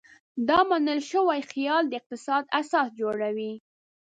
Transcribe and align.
دا 0.49 0.59
منل 0.69 0.99
شوی 1.11 1.39
خیال 1.51 1.83
د 1.87 1.93
اقتصاد 1.99 2.43
اساس 2.61 2.87
جوړوي. 2.99 3.53